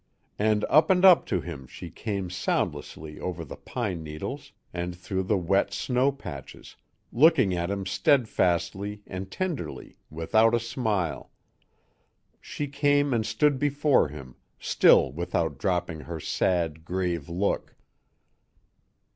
[0.39, 5.21] And up and up to him she came soundlessly over the pine needles and through
[5.21, 6.75] the wet snow patches,
[7.13, 11.29] looking at him steadfastly and tenderly, without a smile.
[12.39, 17.75] She came and stood before him, still without dropping her sad, grave look.